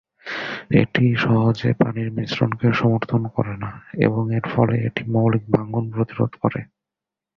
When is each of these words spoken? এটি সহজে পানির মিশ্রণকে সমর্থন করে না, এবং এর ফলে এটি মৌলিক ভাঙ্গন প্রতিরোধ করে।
এটি 0.81 1.05
সহজে 1.17 1.69
পানির 1.73 2.09
মিশ্রণকে 2.11 2.67
সমর্থন 2.73 3.21
করে 3.35 3.55
না, 3.63 3.71
এবং 4.05 4.23
এর 4.37 4.45
ফলে 4.53 4.75
এটি 4.87 5.03
মৌলিক 5.13 5.43
ভাঙ্গন 5.53 5.85
প্রতিরোধ 5.95 6.31
করে। 6.41 6.59